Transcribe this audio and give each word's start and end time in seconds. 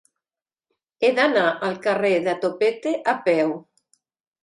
He 1.03 1.11
d'anar 1.19 1.45
al 1.69 1.79
carrer 1.85 2.13
de 2.31 2.37
Topete 2.47 2.97
a 3.15 3.19
peu. 3.31 3.57